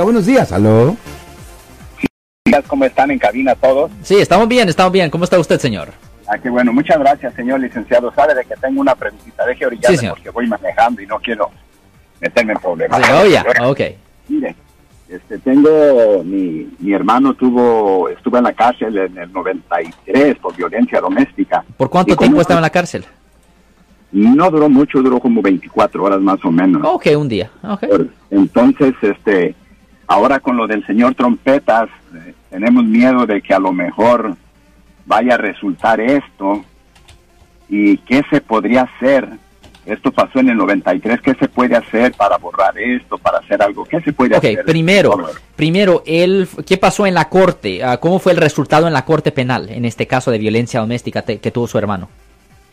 [0.00, 0.96] Buenos días, aló.
[2.68, 3.90] ¿Cómo están en cabina todos?
[4.02, 5.10] Sí, estamos bien, estamos bien.
[5.10, 5.88] ¿Cómo está usted, señor?
[6.28, 6.72] Ah, qué bueno.
[6.72, 8.12] Muchas gracias, señor licenciado.
[8.14, 9.44] Sabe de que tengo una preguntita.
[9.44, 11.50] Deje orillarme Sí, porque voy manejando y no quiero
[12.20, 13.04] meterme en problemas.
[13.04, 13.80] Sí, oh, ya, ok.
[14.28, 14.54] Mire,
[15.08, 21.00] este, tengo, mi, mi hermano tuvo, estuvo en la cárcel en el 93 por violencia
[21.00, 21.64] doméstica.
[21.76, 23.04] ¿Por cuánto como- tiempo estaba en la cárcel?
[24.12, 26.82] No duró mucho, duró como 24 horas más o menos.
[26.84, 27.50] Ok, un día.
[27.64, 27.80] Ok.
[27.88, 29.56] Por- Entonces, este,
[30.08, 34.34] ahora con lo del señor Trompetas, eh, tenemos miedo de que a lo mejor
[35.06, 36.64] vaya a resultar esto.
[37.68, 39.28] ¿Y qué se podría hacer?
[39.84, 41.20] Esto pasó en el 93.
[41.20, 43.84] ¿Qué se puede hacer para borrar esto, para hacer algo?
[43.84, 44.64] ¿Qué se puede Ok, hacer?
[44.64, 45.16] primero,
[45.56, 47.82] primero, el, ¿qué pasó en la corte?
[47.84, 51.22] Ah, ¿Cómo fue el resultado en la corte penal en este caso de violencia doméstica
[51.22, 52.08] que tuvo su hermano?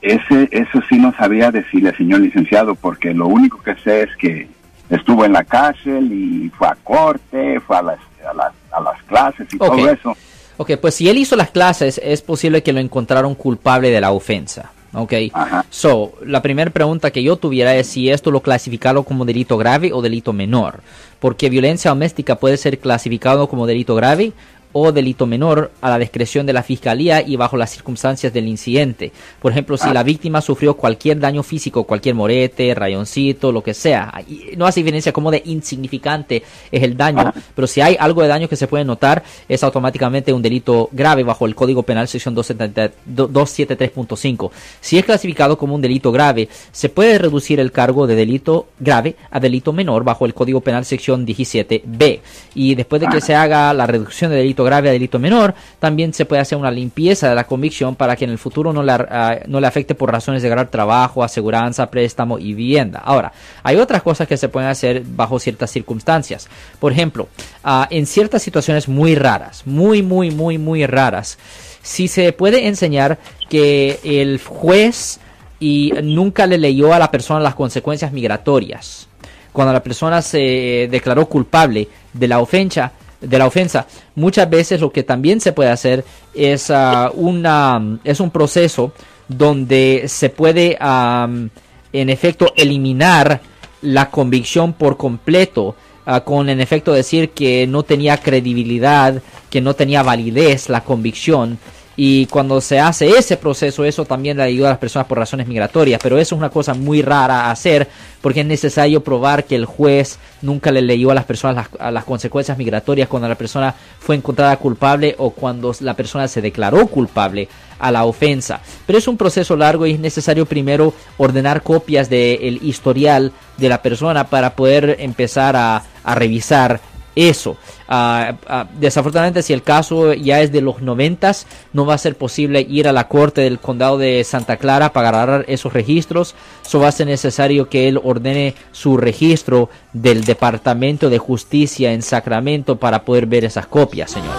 [0.02, 4.48] Ese, eso sí no sabría decirle, señor licenciado, porque lo único que sé es que
[4.90, 8.00] estuvo en la cárcel y fue a corte, fue a las,
[8.30, 10.16] a las, a las clases y todo eso.
[10.58, 14.12] Ok, pues si él hizo las clases, es posible que lo encontraron culpable de la
[14.12, 14.72] ofensa.
[14.94, 15.14] Ok.
[15.34, 15.66] Ajá.
[15.70, 19.92] So, la primera pregunta que yo tuviera es si esto lo clasificaron como delito grave
[19.92, 20.80] o delito menor.
[21.20, 24.32] Porque violencia doméstica puede ser clasificado como delito grave
[24.78, 29.14] o delito menor a la discreción de la fiscalía y bajo las circunstancias del incidente.
[29.42, 34.14] Por ejemplo, si la víctima sufrió cualquier daño físico, cualquier morete, rayoncito, lo que sea,
[34.58, 38.50] no hace diferencia como de insignificante es el daño, pero si hay algo de daño
[38.50, 42.92] que se puede notar, es automáticamente un delito grave bajo el Código Penal sección 270
[43.16, 44.52] 273.5.
[44.82, 49.16] Si es clasificado como un delito grave, se puede reducir el cargo de delito grave
[49.32, 52.20] a delito menor bajo el Código Penal sección 17b.
[52.56, 56.14] Y después de que se haga la reducción de delito grave a delito menor, también
[56.14, 58.92] se puede hacer una limpieza de la convicción para que en el futuro no le,
[58.92, 63.00] ah, no le afecte por razones de ganar trabajo, aseguranza, préstamo y vivienda.
[63.00, 63.32] Ahora,
[63.64, 66.50] hay otras cosas que se pueden hacer bajo ciertas circunstancias.
[66.80, 67.30] Por ejemplo,
[67.64, 71.38] ah, en ciertas situaciones muy raras, muy, muy, muy, muy raras,
[71.82, 75.20] si se puede enseñar que el juez
[75.60, 79.08] y nunca le leyó a la persona las consecuencias migratorias.
[79.52, 84.92] Cuando la persona se declaró culpable de la ofensa, de la ofensa, muchas veces lo
[84.92, 86.04] que también se puede hacer
[86.34, 88.92] es ah, una es un proceso
[89.28, 93.42] donde se puede en efecto eliminar
[93.82, 95.76] la convicción por completo
[96.06, 101.58] ah, con en efecto decir que no tenía credibilidad, que no tenía validez la convicción
[101.98, 105.48] y cuando se hace ese proceso, eso también le ayuda a las personas por razones
[105.48, 106.00] migratorias.
[106.04, 107.88] Pero eso es una cosa muy rara a hacer
[108.22, 111.92] porque es necesario probar que el juez nunca le leyó a las personas las, a
[111.92, 116.88] las consecuencias migratorias cuando la persona fue encontrada culpable o cuando la persona se declaró
[116.88, 117.48] culpable
[117.80, 118.60] a la ofensa.
[118.86, 123.82] Pero es un proceso largo y es necesario primero ordenar copias del historial de la
[123.82, 125.84] persona para poder empezar a
[126.16, 126.82] revisar
[127.16, 127.58] eso.
[127.88, 132.16] Ah, ah, desafortunadamente, si el caso ya es de los noventas, no va a ser
[132.16, 136.36] posible ir a la corte del condado de Santa Clara para agarrar esos registros.
[136.66, 142.02] Eso va a ser necesario que él ordene su registro del Departamento de Justicia en
[142.02, 144.34] Sacramento para poder ver esas copias, señor.